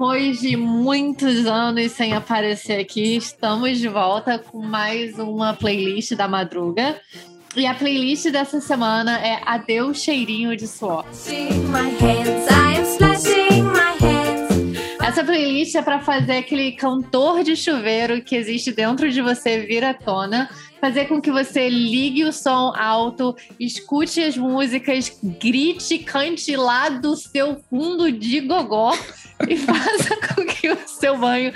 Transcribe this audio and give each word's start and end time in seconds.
depois 0.00 0.40
de 0.40 0.56
muitos 0.56 1.44
anos 1.44 1.92
sem 1.92 2.14
aparecer 2.14 2.80
aqui, 2.80 3.18
estamos 3.18 3.78
de 3.78 3.86
volta 3.86 4.38
com 4.38 4.62
mais 4.62 5.18
uma 5.18 5.52
playlist 5.52 6.14
da 6.14 6.26
Madruga. 6.26 6.98
E 7.54 7.66
a 7.66 7.74
playlist 7.74 8.30
dessa 8.30 8.62
semana 8.62 9.20
é 9.20 9.42
Adeus 9.44 10.00
Cheirinho 10.00 10.56
de 10.56 10.66
Suor. 10.66 11.04
Essa 15.10 15.24
playlist 15.24 15.74
é 15.74 15.82
para 15.82 15.98
fazer 15.98 16.36
aquele 16.36 16.70
cantor 16.70 17.42
de 17.42 17.56
chuveiro 17.56 18.22
que 18.22 18.36
existe 18.36 18.70
dentro 18.70 19.10
de 19.10 19.20
você 19.20 19.58
vir 19.58 19.84
à 19.84 19.92
tona, 19.92 20.48
fazer 20.80 21.06
com 21.06 21.20
que 21.20 21.32
você 21.32 21.68
ligue 21.68 22.24
o 22.24 22.32
som 22.32 22.72
alto, 22.76 23.34
escute 23.58 24.22
as 24.22 24.36
músicas, 24.36 25.18
grite, 25.20 25.98
cante 25.98 26.54
lá 26.54 26.90
do 26.90 27.16
seu 27.16 27.60
fundo 27.68 28.12
de 28.12 28.38
gogó 28.38 28.96
e 29.50 29.56
faça 29.56 30.16
com 30.32 30.46
que 30.46 30.70
o 30.70 30.78
seu 30.86 31.18
banho 31.18 31.52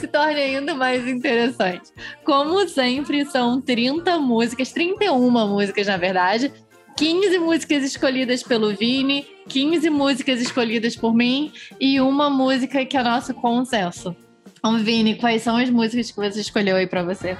se 0.00 0.08
torne 0.08 0.40
ainda 0.40 0.74
mais 0.74 1.06
interessante. 1.06 1.92
Como 2.24 2.68
sempre, 2.68 3.24
são 3.26 3.60
30 3.60 4.18
músicas, 4.18 4.72
31 4.72 5.30
músicas 5.46 5.86
na 5.86 5.96
verdade, 5.96 6.52
15 6.96 7.38
músicas 7.38 7.84
escolhidas 7.84 8.42
pelo 8.42 8.74
Vini, 8.74 9.26
15 9.48 9.90
músicas 9.90 10.40
escolhidas 10.40 10.96
por 10.96 11.14
mim 11.14 11.52
e 11.78 12.00
uma 12.00 12.30
música 12.30 12.84
que 12.86 12.96
é 12.96 13.02
nosso 13.02 13.34
consenso. 13.34 14.16
Então, 14.58 14.78
Vini, 14.78 15.14
quais 15.16 15.42
são 15.42 15.58
as 15.58 15.68
músicas 15.68 16.10
que 16.10 16.16
você 16.16 16.40
escolheu 16.40 16.76
aí 16.76 16.86
para 16.86 17.02
você? 17.02 17.36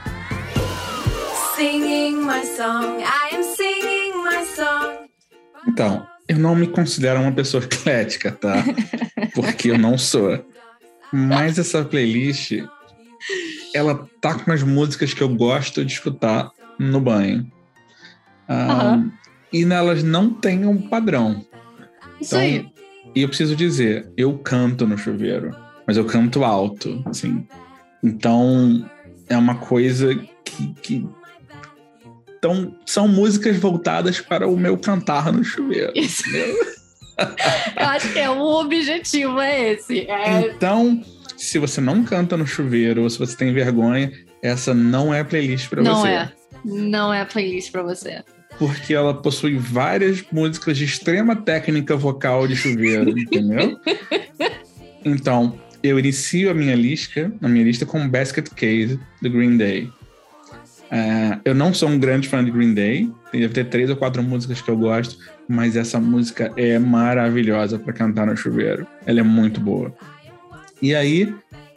Singing 1.57 2.17
my 2.17 2.45
song, 2.45 3.03
I 3.03 3.35
am 3.35 3.43
singing 3.43 4.13
my 4.23 4.45
song. 4.45 5.09
Então, 5.67 6.07
eu 6.29 6.39
não 6.39 6.55
me 6.55 6.67
considero 6.67 7.21
uma 7.21 7.33
pessoa 7.33 7.65
eclética, 7.65 8.31
tá? 8.31 8.63
Porque 9.35 9.71
eu 9.71 9.79
não 9.79 9.97
sou. 9.97 10.45
Mas 11.11 11.59
essa 11.59 11.83
playlist, 11.83 12.53
ela 13.73 14.07
tá 14.21 14.35
com 14.39 14.53
as 14.53 14.63
músicas 14.63 15.15
que 15.15 15.23
eu 15.23 15.29
gosto 15.31 15.83
de 15.83 15.95
escutar 15.95 16.51
no 16.79 17.01
banho. 17.01 17.51
Um, 18.49 19.11
E 19.53 19.65
nelas 19.65 20.03
não 20.03 20.31
tem 20.31 20.67
um 20.67 20.89
padrão. 20.89 21.45
Isso 22.21 22.37
então, 22.37 22.41
aí. 22.41 22.69
E 23.15 23.23
eu 23.23 23.29
preciso 23.29 23.57
dizer, 23.57 24.11
eu 24.17 24.37
canto 24.39 24.87
no 24.87 24.99
chuveiro, 24.99 25.57
mas 25.87 25.97
eu 25.97 26.05
canto 26.05 26.45
alto, 26.45 27.03
assim. 27.07 27.47
Então, 28.03 28.89
é 29.29 29.37
uma 29.37 29.57
coisa 29.57 30.15
que, 30.45 30.75
que 30.83 31.09
então, 32.39 32.77
são 32.85 33.09
músicas 33.09 33.57
voltadas 33.57 34.21
para 34.21 34.47
o 34.47 34.57
meu 34.57 34.79
cantar 34.79 35.33
no 35.33 35.43
chuveiro. 35.43 35.93
Isso. 35.95 36.23
Eu 37.19 37.87
acho 37.87 38.13
que 38.13 38.19
é 38.19 38.29
o 38.29 38.41
objetivo 38.41 39.41
é 39.41 39.73
esse. 39.73 40.01
É... 40.01 40.53
Então, 40.55 41.03
se 41.35 41.59
você 41.59 41.81
não 41.81 42.05
canta 42.05 42.37
no 42.37 42.47
chuveiro 42.47 43.03
ou 43.03 43.11
se 43.11 43.19
você 43.19 43.35
tem 43.35 43.55
vergonha, 43.55 44.13
essa 44.43 44.75
não 44.75 45.15
é 45.15 45.21
a 45.21 45.25
playlist 45.25 45.69
para 45.69 45.83
você. 45.83 45.89
Não 45.89 46.07
é. 46.07 46.33
Não 46.65 47.15
é 47.15 47.23
a 47.23 47.27
playlist 47.27 47.73
para 47.73 47.83
você. 47.83 48.23
Porque 48.59 48.95
ela 48.95 49.15
possui 49.15 49.57
várias 49.59 50.25
músicas 50.33 50.79
de 50.79 50.85
extrema 50.85 51.37
técnica 51.37 51.97
vocal 51.97 52.49
de 52.49 52.57
chuveiro, 52.57 53.19
entendeu? 53.19 53.79
Então, 55.05 55.59
eu 55.83 55.99
inicio 55.99 56.51
a 56.51 56.55
minha 56.55 56.75
lista, 56.75 57.33
a 57.41 57.49
minha 57.49 57.65
lista 57.65 57.87
com 57.87 58.09
Basket 58.09 58.49
Case 58.51 58.99
do 59.23 59.31
Green 59.31 59.57
Day. 59.57 59.91
É, 60.91 61.39
eu 61.45 61.55
não 61.55 61.75
sou 61.75 61.89
um 61.89 61.99
grande 61.99 62.29
fã 62.29 62.45
de 62.45 62.51
Green 62.51 62.75
Day, 62.75 63.11
deve 63.33 63.49
ter 63.49 63.65
três 63.67 63.91
ou 63.91 63.97
quatro 63.97 64.23
músicas 64.23 64.61
que 64.61 64.71
eu 64.71 64.77
gosto, 64.77 65.19
mas 65.49 65.77
essa 65.77 66.01
música 66.01 66.53
é 66.57 66.79
maravilhosa 66.79 67.79
para 67.79 67.93
cantar 67.93 68.27
no 68.27 68.37
chuveiro. 68.37 68.87
Ela 69.05 69.21
é 69.21 69.23
muito 69.23 69.61
boa. 69.61 69.95
E 70.81 70.95
aí 70.95 71.33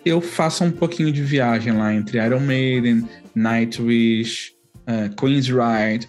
eu 0.05 0.21
faço 0.21 0.63
um 0.63 0.71
pouquinho 0.71 1.11
de 1.11 1.21
viagem 1.21 1.73
lá 1.73 1.93
entre 1.93 2.23
Iron 2.23 2.39
Maiden, 2.39 3.07
Nightwish, 3.35 4.53
uh, 4.89 5.15
Queen's 5.15 5.47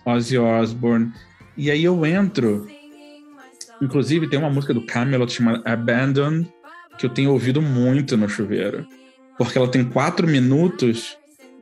Ozzy 0.07 0.39
Osbourne. 0.39 1.13
E 1.57 1.71
aí 1.71 1.85
eu 1.85 2.05
entro. 2.07 2.67
Inclusive 3.83 4.29
tem 4.29 4.39
uma 4.39 4.51
música 4.51 4.75
do 4.75 4.85
Camelot 4.87 5.33
chamada 5.33 5.63
Abandoned 5.71 6.49
que 6.99 7.07
eu 7.07 7.11
tenho 7.11 7.31
ouvido 7.31 7.63
muito 7.63 8.17
no 8.17 8.29
chuveiro, 8.29 8.87
porque 9.39 9.57
ela 9.57 9.69
tem 9.69 9.83
quatro 9.83 10.27
minutos 10.27 11.17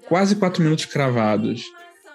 quase 0.09 0.35
quatro 0.35 0.63
minutos 0.63 0.87
cravados, 0.87 1.63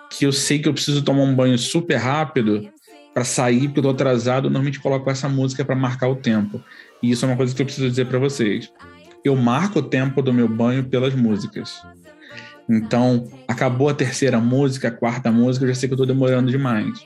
que 0.09 0.25
eu 0.25 0.31
sei 0.31 0.59
que 0.59 0.67
eu 0.67 0.73
preciso 0.73 1.03
tomar 1.03 1.21
um 1.21 1.35
banho 1.35 1.57
super 1.57 1.95
rápido 1.95 2.67
para 3.13 3.23
sair, 3.23 3.67
porque 3.67 3.79
eu 3.79 3.83
tô 3.83 3.89
atrasado, 3.91 4.47
eu 4.47 4.49
normalmente 4.49 4.79
coloco 4.79 5.09
essa 5.09 5.29
música 5.29 5.63
para 5.63 5.75
marcar 5.75 6.07
o 6.07 6.15
tempo. 6.15 6.61
E 7.01 7.11
isso 7.11 7.23
é 7.23 7.27
uma 7.27 7.37
coisa 7.37 7.53
que 7.53 7.61
eu 7.61 7.65
preciso 7.65 7.87
dizer 7.87 8.07
para 8.07 8.17
vocês. 8.17 8.71
Eu 9.23 9.35
marco 9.35 9.79
o 9.79 9.83
tempo 9.83 10.21
do 10.21 10.33
meu 10.33 10.47
banho 10.47 10.83
pelas 10.83 11.13
músicas. 11.13 11.81
Então, 12.69 13.28
acabou 13.47 13.90
a 13.90 13.94
terceira 13.94 14.40
música, 14.40 14.88
a 14.88 14.91
quarta 14.91 15.31
música, 15.31 15.66
eu 15.66 15.69
já 15.69 15.75
sei 15.75 15.90
que 15.90 15.94
eu 15.94 15.97
tô 15.97 16.06
demorando 16.06 16.50
demais. 16.50 17.06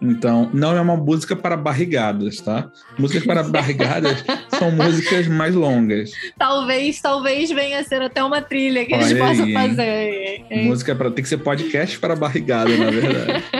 Então, 0.00 0.50
não 0.54 0.76
é 0.76 0.80
uma 0.80 0.96
música 0.96 1.36
para 1.36 1.56
barrigadas, 1.56 2.40
tá? 2.40 2.70
Músicas 2.98 3.24
para 3.24 3.42
barrigadas 3.48 4.24
são 4.48 4.70
músicas 4.70 5.26
mais 5.26 5.54
longas. 5.54 6.12
Talvez, 6.38 7.00
talvez 7.00 7.50
venha 7.50 7.80
a 7.80 7.84
ser 7.84 8.00
até 8.00 8.22
uma 8.22 8.40
trilha 8.40 8.86
que 8.86 8.94
Olha 8.94 9.04
a 9.04 9.08
gente 9.08 9.18
possa 9.18 9.42
aí, 9.42 9.52
fazer. 9.52 10.44
Hein? 10.50 10.64
Música 10.64 10.94
para 10.94 11.10
tem 11.10 11.22
que 11.22 11.28
ser 11.28 11.38
podcast 11.38 11.98
para 11.98 12.16
barrigada, 12.16 12.74
na 12.76 12.90
verdade. 12.90 13.44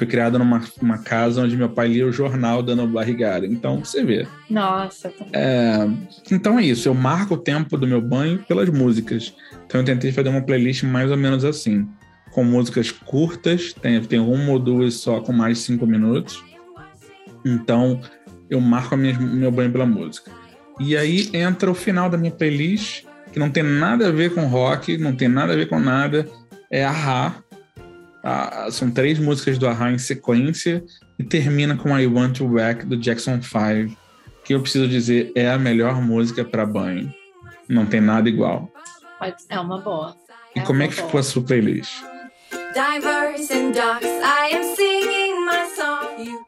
Fui 0.00 0.06
criado 0.06 0.38
numa 0.38 0.62
uma 0.80 0.96
casa 0.96 1.42
onde 1.42 1.54
meu 1.58 1.68
pai 1.68 1.88
lia 1.88 2.06
o 2.06 2.12
jornal 2.12 2.62
dando 2.62 2.86
barrigada. 2.86 3.46
Então, 3.46 3.84
você 3.84 4.02
vê. 4.02 4.26
Nossa. 4.48 5.10
Tá 5.10 5.26
é, 5.30 5.86
então 6.32 6.58
é 6.58 6.64
isso. 6.64 6.88
Eu 6.88 6.94
marco 6.94 7.34
o 7.34 7.36
tempo 7.36 7.76
do 7.76 7.86
meu 7.86 8.00
banho 8.00 8.38
pelas 8.48 8.70
músicas. 8.70 9.34
Então 9.66 9.82
eu 9.82 9.84
tentei 9.84 10.10
fazer 10.10 10.30
uma 10.30 10.40
playlist 10.40 10.84
mais 10.84 11.10
ou 11.10 11.18
menos 11.18 11.44
assim 11.44 11.86
com 12.30 12.42
músicas 12.42 12.90
curtas, 12.90 13.74
tem, 13.74 14.00
tem 14.00 14.18
uma 14.18 14.52
ou 14.52 14.58
duas 14.58 14.94
só 14.94 15.20
com 15.20 15.34
mais 15.34 15.58
de 15.58 15.64
cinco 15.64 15.86
minutos. 15.86 16.42
Então, 17.44 18.00
eu 18.48 18.58
marco 18.58 18.96
minha, 18.96 19.18
meu 19.20 19.50
banho 19.50 19.70
pela 19.70 19.84
música. 19.84 20.30
E 20.78 20.96
aí 20.96 21.28
entra 21.34 21.70
o 21.70 21.74
final 21.74 22.08
da 22.08 22.16
minha 22.16 22.32
playlist, 22.32 23.04
que 23.34 23.38
não 23.38 23.50
tem 23.50 23.62
nada 23.62 24.08
a 24.08 24.10
ver 24.10 24.32
com 24.32 24.46
rock, 24.46 24.96
não 24.96 25.14
tem 25.14 25.28
nada 25.28 25.52
a 25.52 25.56
ver 25.56 25.68
com 25.68 25.78
nada, 25.78 26.26
é 26.70 26.86
a 26.86 26.90
Ah, 28.22 28.68
são 28.70 28.90
três 28.90 29.18
músicas 29.18 29.58
do 29.58 29.66
Ahá 29.66 29.90
em 29.90 29.98
sequência 29.98 30.84
e 31.18 31.24
termina 31.24 31.76
com 31.76 31.98
I 31.98 32.06
Want 32.06 32.38
to 32.38 32.48
Back 32.48 32.84
do 32.84 32.96
Jackson 32.96 33.40
5, 33.40 33.96
que 34.44 34.54
eu 34.54 34.60
preciso 34.60 34.86
dizer 34.88 35.32
é 35.34 35.50
a 35.50 35.58
melhor 35.58 36.00
música 36.02 36.44
para 36.44 36.66
banho. 36.66 37.12
Não 37.68 37.86
tem 37.86 38.00
nada 38.00 38.28
igual. 38.28 38.70
É 39.48 39.58
uma 39.60 39.78
boa. 39.78 40.16
E 40.54 40.60
é 40.60 40.62
como 40.62 40.82
é 40.82 40.88
que 40.88 40.96
boa. 40.96 41.06
ficou 41.06 41.20
a 41.20 41.22
sua 41.22 41.42
playlist? 41.42 42.02
Divers 42.74 43.50
and 43.50 43.72
ducks, 43.72 44.06
I 44.06 44.54
am 44.54 44.74
singing 44.74 45.44
my 45.44 45.66
song. 45.74 46.38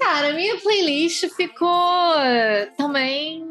Cara, 0.00 0.32
minha 0.32 0.56
playlist 0.58 1.28
ficou 1.36 2.14
também 2.76 3.47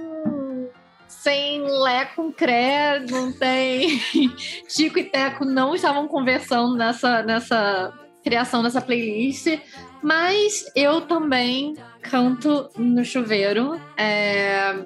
sem 1.08 1.62
Lé 1.62 2.06
com 2.06 2.32
Cré, 2.32 3.00
não 3.00 3.32
tem. 3.32 4.00
Chico 4.68 5.00
e 5.00 5.04
Teco 5.04 5.46
não 5.46 5.76
estavam 5.76 6.08
conversando 6.08 6.76
nessa, 6.76 7.24
nessa 7.24 7.94
criação 8.24 8.62
dessa 8.62 8.82
playlist, 8.82 9.60
mas 10.02 10.66
eu 10.76 11.02
também 11.02 11.76
canto 12.02 12.70
no 12.78 13.04
chuveiro, 13.04 13.80
é, 13.98 14.86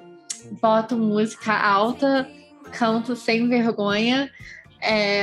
boto 0.60 0.96
música 0.96 1.52
alta, 1.52 2.28
canto 2.72 3.14
sem 3.16 3.48
vergonha. 3.48 4.30
É, 4.80 5.22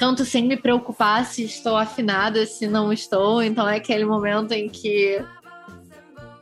canto 0.00 0.24
sem 0.24 0.46
me 0.46 0.56
preocupar 0.56 1.26
se 1.26 1.44
estou 1.44 1.76
afinada, 1.76 2.46
se 2.46 2.66
não 2.66 2.90
estou. 2.90 3.42
Então 3.42 3.68
é 3.68 3.76
aquele 3.76 4.06
momento 4.06 4.52
em 4.52 4.66
que, 4.66 5.22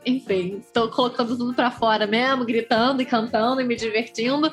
enfim, 0.09 0.57
estou 0.59 0.89
colocando 0.89 1.37
tudo 1.37 1.53
para 1.53 1.71
fora 1.71 2.05
mesmo, 2.05 2.45
gritando 2.45 3.01
e 3.01 3.05
cantando 3.05 3.61
e 3.61 3.63
me 3.63 3.75
divertindo. 3.75 4.51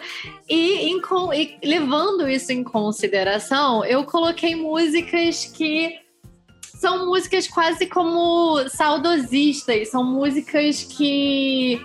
E, 0.49 0.91
em, 0.91 1.01
e 1.35 1.59
levando 1.67 2.29
isso 2.29 2.53
em 2.53 2.63
consideração, 2.63 3.85
eu 3.85 4.05
coloquei 4.05 4.55
músicas 4.55 5.45
que 5.45 5.99
são 6.63 7.07
músicas 7.07 7.49
quase 7.49 7.87
como 7.87 8.69
saudosistas, 8.69 9.89
são 9.89 10.05
músicas 10.05 10.83
que 10.85 11.81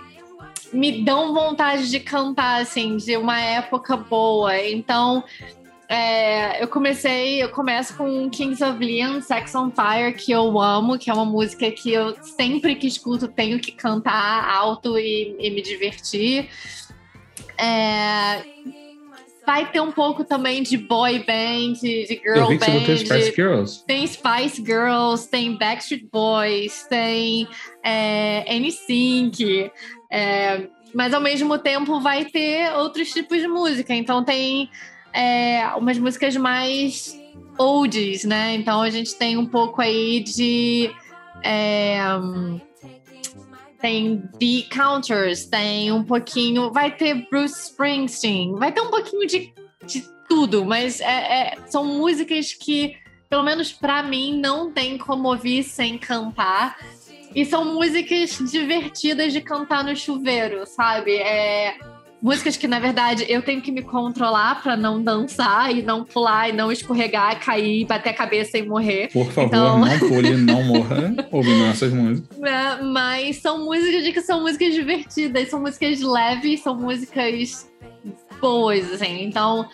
me 0.72 1.02
dão 1.02 1.34
vontade 1.34 1.90
de 1.90 2.00
cantar, 2.00 2.62
assim, 2.62 2.96
de 2.96 3.16
uma 3.16 3.40
época 3.40 3.96
boa. 3.96 4.58
Então, 4.58 5.22
é, 5.92 6.62
eu 6.62 6.68
comecei, 6.68 7.42
eu 7.42 7.50
começo 7.50 7.94
com 7.98 8.30
Kings 8.30 8.64
of 8.64 8.82
Leon, 8.82 9.20
Sex 9.20 9.54
on 9.54 9.70
Fire, 9.70 10.14
que 10.14 10.32
eu 10.32 10.58
amo, 10.58 10.98
que 10.98 11.10
é 11.10 11.12
uma 11.12 11.26
música 11.26 11.70
que 11.70 11.92
eu 11.92 12.16
sempre 12.22 12.74
que 12.76 12.86
escuto 12.86 13.28
tenho 13.28 13.60
que 13.60 13.72
cantar 13.72 14.48
alto 14.48 14.98
e, 14.98 15.36
e 15.38 15.50
me 15.50 15.60
divertir. 15.60 16.48
É, 17.58 18.42
vai 19.44 19.70
ter 19.70 19.82
um 19.82 19.92
pouco 19.92 20.24
também 20.24 20.62
de 20.62 20.78
boy 20.78 21.18
band, 21.18 21.74
de 21.82 22.06
girl 22.24 22.38
eu 22.38 22.48
vi 22.48 22.58
que 22.58 22.70
band. 22.70 22.84
Tem 22.86 22.96
Spice 22.96 23.32
Girls. 23.36 23.84
Tem 23.84 24.06
Spice 24.06 24.64
Girls, 24.64 25.28
tem 25.28 25.58
Backstreet 25.58 26.08
Boys, 26.10 26.86
tem 26.88 27.46
é, 27.84 28.58
NSYNC. 28.58 29.70
É, 30.10 30.68
mas 30.94 31.12
ao 31.12 31.20
mesmo 31.20 31.58
tempo 31.58 32.00
vai 32.00 32.24
ter 32.24 32.72
outros 32.76 33.12
tipos 33.12 33.38
de 33.38 33.46
música. 33.46 33.94
Então 33.94 34.24
tem 34.24 34.70
é, 35.12 35.66
umas 35.76 35.98
músicas 35.98 36.36
mais 36.36 37.18
oldies, 37.58 38.24
né? 38.24 38.54
Então 38.54 38.80
a 38.82 38.90
gente 38.90 39.14
tem 39.14 39.36
um 39.36 39.46
pouco 39.46 39.80
aí 39.80 40.20
de. 40.20 40.90
É, 41.42 41.98
tem 43.80 44.22
The 44.38 44.74
Counters, 44.74 45.46
tem 45.46 45.92
um 45.92 46.04
pouquinho. 46.04 46.72
Vai 46.72 46.94
ter 46.94 47.26
Bruce 47.28 47.70
Springsteen, 47.70 48.54
vai 48.54 48.72
ter 48.72 48.80
um 48.80 48.90
pouquinho 48.90 49.26
de, 49.26 49.52
de 49.84 50.04
tudo, 50.28 50.64
mas 50.64 51.00
é, 51.00 51.04
é, 51.04 51.56
são 51.66 51.84
músicas 51.84 52.52
que, 52.52 52.96
pelo 53.28 53.42
menos 53.42 53.72
para 53.72 54.02
mim, 54.02 54.38
não 54.38 54.70
tem 54.70 54.96
como 54.96 55.28
ouvir 55.28 55.62
sem 55.64 55.98
cantar. 55.98 56.78
E 57.34 57.46
são 57.46 57.64
músicas 57.74 58.38
divertidas 58.50 59.32
de 59.32 59.40
cantar 59.40 59.82
no 59.82 59.96
chuveiro, 59.96 60.66
sabe? 60.66 61.16
É, 61.16 61.78
músicas 62.22 62.56
que, 62.56 62.68
na 62.68 62.78
verdade, 62.78 63.26
eu 63.28 63.42
tenho 63.42 63.60
que 63.60 63.72
me 63.72 63.82
controlar 63.82 64.62
para 64.62 64.76
não 64.76 65.02
dançar 65.02 65.74
e 65.74 65.82
não 65.82 66.04
pular 66.04 66.48
e 66.48 66.52
não 66.52 66.70
escorregar, 66.70 67.38
cair, 67.44 67.84
bater 67.84 68.10
a 68.10 68.14
cabeça 68.14 68.56
e 68.56 68.62
morrer. 68.66 69.08
Por 69.12 69.26
favor, 69.32 69.48
então... 69.48 69.78
não 69.80 69.98
pule, 69.98 70.36
não 70.36 70.62
morra 70.62 71.14
ouvindo 71.32 71.64
essas 71.64 71.92
músicas. 71.92 72.38
É, 72.40 72.82
mas 72.82 73.38
são 73.38 73.64
músicas 73.64 74.08
que 74.12 74.20
são 74.20 74.40
músicas 74.42 74.72
divertidas, 74.72 75.48
são 75.50 75.60
músicas 75.60 76.00
leves, 76.00 76.60
são 76.60 76.76
músicas 76.76 77.68
boas, 78.40 78.92
assim. 78.92 79.24
Então, 79.24 79.68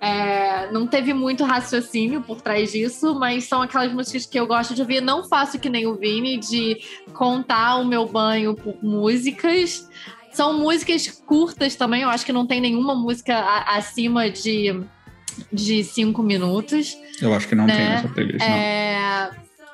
é, 0.00 0.70
não 0.70 0.86
teve 0.86 1.12
muito 1.12 1.44
raciocínio 1.44 2.22
por 2.22 2.40
trás 2.40 2.70
disso, 2.70 3.14
mas 3.16 3.44
são 3.44 3.62
aquelas 3.62 3.92
músicas 3.92 4.24
que 4.24 4.38
eu 4.38 4.46
gosto 4.46 4.74
de 4.74 4.82
ouvir. 4.82 5.00
Não 5.00 5.24
faço 5.24 5.58
que 5.58 5.68
nem 5.68 5.86
o 5.86 5.96
Vini 5.96 6.36
de 6.36 6.78
contar 7.12 7.76
o 7.76 7.84
meu 7.84 8.06
banho 8.06 8.54
por 8.54 8.76
músicas, 8.82 9.88
são 10.38 10.52
músicas 10.52 11.08
curtas 11.26 11.74
também, 11.74 12.02
eu 12.02 12.08
acho 12.08 12.24
que 12.24 12.32
não 12.32 12.46
tem 12.46 12.60
nenhuma 12.60 12.94
música 12.94 13.34
a, 13.34 13.76
acima 13.76 14.30
de, 14.30 14.84
de 15.52 15.82
cinco 15.82 16.22
minutos. 16.22 16.96
Eu 17.20 17.34
acho 17.34 17.48
que 17.48 17.56
não 17.56 17.66
né? 17.66 17.76
tem 17.76 17.86
essa 17.86 18.08
playlist, 18.08 18.44
é... 18.44 19.30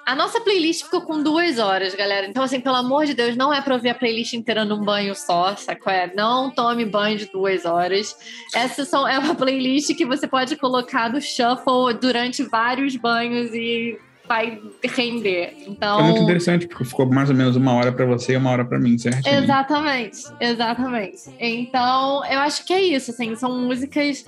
A 0.06 0.14
nossa 0.14 0.40
playlist 0.40 0.84
ficou 0.84 1.02
com 1.02 1.22
duas 1.22 1.58
horas, 1.58 1.94
galera. 1.94 2.26
Então, 2.26 2.42
assim, 2.42 2.60
pelo 2.60 2.76
amor 2.76 3.04
de 3.06 3.14
Deus, 3.14 3.36
não 3.36 3.52
é 3.52 3.60
pra 3.60 3.74
ouvir 3.74 3.90
a 3.90 3.94
playlist 3.94 4.34
inteira 4.34 4.64
num 4.64 4.82
banho 4.82 5.14
só, 5.14 5.54
saco? 5.56 5.88
É, 5.88 6.12
não 6.14 6.50
tome 6.50 6.84
banho 6.84 7.18
de 7.18 7.26
duas 7.26 7.66
horas. 7.66 8.14
Essa 8.54 8.86
são, 8.86 9.06
é 9.08 9.18
uma 9.18 9.34
playlist 9.34 9.94
que 9.94 10.04
você 10.06 10.26
pode 10.26 10.56
colocar 10.56 11.10
no 11.10 11.20
shuffle 11.20 11.92
durante 12.00 12.42
vários 12.42 12.96
banhos 12.96 13.54
e 13.54 13.98
vai 14.26 14.60
render. 14.82 15.54
Então, 15.66 16.00
é 16.00 16.02
muito 16.04 16.22
interessante, 16.22 16.66
porque 16.66 16.84
ficou 16.84 17.06
mais 17.06 17.28
ou 17.28 17.36
menos 17.36 17.56
uma 17.56 17.72
hora 17.74 17.92
para 17.92 18.06
você 18.06 18.32
e 18.32 18.36
uma 18.36 18.50
hora 18.50 18.64
para 18.64 18.78
mim, 18.78 18.96
certo? 18.96 19.26
Exatamente, 19.26 20.18
exatamente. 20.40 21.22
Então, 21.38 22.24
eu 22.24 22.38
acho 22.40 22.64
que 22.64 22.72
é 22.72 22.80
isso, 22.80 23.10
assim, 23.10 23.36
são 23.36 23.58
músicas 23.60 24.24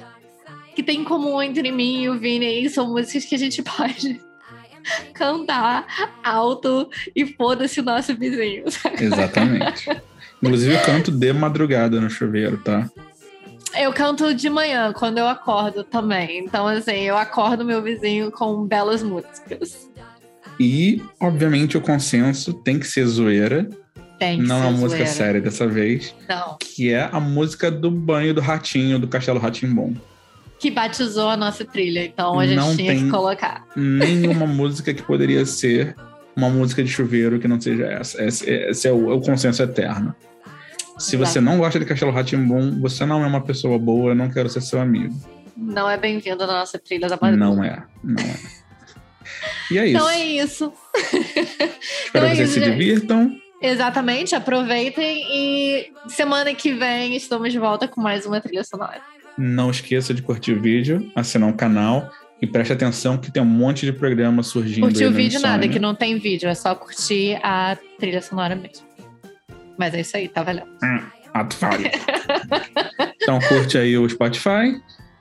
que 0.74 0.82
tem 0.82 1.00
em 1.00 1.04
comum 1.04 1.40
entre 1.40 1.72
mim 1.72 2.02
e 2.02 2.08
o 2.10 2.18
Vini, 2.18 2.64
e 2.64 2.68
são 2.68 2.88
músicas 2.88 3.24
que 3.24 3.34
a 3.34 3.38
gente 3.38 3.62
pode 3.64 4.20
cantar 5.14 5.86
alto 6.22 6.88
e 7.14 7.26
foda-se 7.26 7.80
o 7.80 7.82
nosso 7.82 8.14
vizinho. 8.14 8.64
Exatamente. 9.00 9.88
Inclusive, 10.42 10.74
eu 10.74 10.82
canto 10.82 11.10
de 11.10 11.32
madrugada 11.32 12.00
no 12.00 12.10
chuveiro, 12.10 12.58
tá? 12.58 12.88
Eu 13.78 13.92
canto 13.92 14.34
de 14.34 14.48
manhã, 14.48 14.92
quando 14.92 15.18
eu 15.18 15.26
acordo 15.28 15.84
também. 15.84 16.38
Então, 16.44 16.66
assim, 16.66 17.02
eu 17.02 17.16
acordo 17.16 17.64
meu 17.64 17.82
vizinho 17.82 18.30
com 18.30 18.64
belas 18.66 19.02
músicas. 19.02 19.88
E, 20.58 21.02
obviamente, 21.20 21.76
o 21.76 21.80
consenso 21.80 22.54
tem 22.54 22.78
que 22.78 22.86
ser 22.86 23.06
zoeira. 23.06 23.68
Tem 24.18 24.38
que 24.40 24.46
Não 24.46 24.58
ser 24.58 24.64
é 24.64 24.68
uma 24.68 24.78
música 24.78 25.04
zoeira. 25.04 25.12
séria 25.12 25.40
dessa 25.40 25.66
vez. 25.66 26.14
Não. 26.28 26.56
Que 26.58 26.92
é 26.92 27.08
a 27.12 27.20
música 27.20 27.70
do 27.70 27.90
banho 27.90 28.32
do 28.32 28.40
ratinho, 28.40 28.98
do 28.98 29.06
Castelo 29.06 29.38
Ratimbom. 29.38 29.94
Que 30.58 30.70
batizou 30.70 31.28
a 31.28 31.36
nossa 31.36 31.64
trilha. 31.64 32.04
Então, 32.04 32.40
a 32.40 32.46
gente 32.46 32.56
Não 32.56 32.74
tinha 32.74 32.94
que 32.94 33.10
colocar. 33.10 33.66
Nenhuma 33.76 34.46
música 34.46 34.94
que 34.94 35.02
poderia 35.02 35.44
ser 35.44 35.94
uma 36.34 36.48
música 36.48 36.82
de 36.82 36.90
chuveiro 36.90 37.38
que 37.38 37.46
não 37.46 37.60
seja 37.60 37.84
essa. 37.84 38.22
Esse, 38.24 38.48
esse 38.48 38.88
é, 38.88 38.92
o, 38.92 39.10
é 39.10 39.14
o 39.14 39.20
consenso 39.20 39.62
eterno. 39.62 40.14
Se 40.98 41.16
você 41.16 41.40
não 41.40 41.58
gosta 41.58 41.78
de 41.78 41.84
Castelo 41.84 42.12
Ratimbom, 42.12 42.80
você 42.80 43.04
não 43.04 43.22
é 43.22 43.26
uma 43.26 43.42
pessoa 43.42 43.78
boa, 43.78 44.12
eu 44.12 44.14
não 44.14 44.30
quero 44.30 44.48
ser 44.48 44.62
seu 44.62 44.80
amigo. 44.80 45.14
Não 45.56 45.88
é 45.88 45.96
bem-vindo 45.96 46.46
na 46.46 46.54
nossa 46.54 46.78
trilha 46.78 47.08
da 47.08 47.16
Badu. 47.16 47.36
Não 47.36 47.62
é, 47.62 47.82
não 48.02 48.22
é. 48.22 48.36
E 49.70 49.78
é 49.78 49.86
isso. 49.86 49.96
Então 49.96 50.10
é 50.10 50.24
isso. 50.24 50.72
Espero 50.94 51.72
então 52.08 52.24
é 52.24 52.30
que 52.30 52.36
vocês 52.36 52.48
isso, 52.50 52.52
se 52.54 52.60
gente. 52.60 52.78
divirtam. 52.78 53.36
Exatamente, 53.60 54.34
aproveitem 54.34 55.24
e 55.30 55.92
semana 56.08 56.54
que 56.54 56.74
vem 56.74 57.16
estamos 57.16 57.52
de 57.52 57.58
volta 57.58 57.88
com 57.88 58.00
mais 58.00 58.26
uma 58.26 58.40
trilha 58.40 58.62
sonora. 58.62 59.00
Não 59.36 59.70
esqueça 59.70 60.12
de 60.12 60.22
curtir 60.22 60.52
o 60.52 60.60
vídeo, 60.60 61.10
assinar 61.14 61.48
o 61.48 61.54
canal 61.54 62.10
e 62.40 62.46
preste 62.46 62.72
atenção 62.72 63.16
que 63.16 63.30
tem 63.30 63.42
um 63.42 63.46
monte 63.46 63.86
de 63.86 63.92
programa 63.92 64.42
surgindo. 64.42 64.82
Curtir 64.82 65.06
o 65.06 65.12
vídeo 65.12 65.40
nada, 65.40 65.66
que 65.68 65.78
não 65.78 65.94
tem 65.94 66.18
vídeo, 66.18 66.48
é 66.48 66.54
só 66.54 66.74
curtir 66.74 67.38
a 67.42 67.76
trilha 67.98 68.20
sonora 68.20 68.54
mesmo. 68.54 68.86
Mas 69.78 69.94
é 69.94 70.00
isso 70.00 70.16
aí, 70.16 70.28
tá 70.28 70.42
valendo. 70.42 70.68
Hum, 70.82 71.00
então 73.22 73.38
curte 73.40 73.76
aí 73.76 73.96
o 73.98 74.08
Spotify 74.08 74.80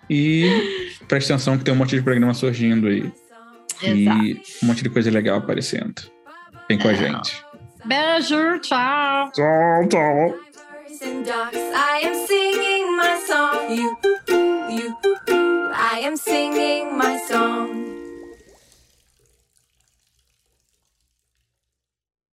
e 0.09 0.89
preste 1.07 1.31
atenção 1.33 1.57
que 1.57 1.63
tem 1.63 1.73
um 1.73 1.77
monte 1.77 1.95
de 1.95 2.01
programa 2.01 2.33
surgindo 2.33 2.87
aí. 2.87 3.11
Exato. 3.81 4.23
E 4.23 4.41
um 4.63 4.67
monte 4.67 4.83
de 4.83 4.89
coisa 4.89 5.11
legal 5.11 5.37
aparecendo. 5.37 6.01
Vem 6.69 6.79
com 6.79 6.89
é. 6.89 6.91
a 6.91 6.93
gente. 6.93 7.43
Beijo, 7.83 8.59
tchau. 8.59 9.31
Tchau, 9.31 9.87
tchau. 9.89 10.39
I 11.01 12.01
am 12.05 12.15
singing 12.25 12.95
my 12.95 13.19
song. 13.27 13.69
You, 13.69 13.97
you, 14.69 14.95
I 15.73 15.99
am 16.03 16.15
singing 16.15 16.97
my 16.97 17.17
song. 17.27 17.74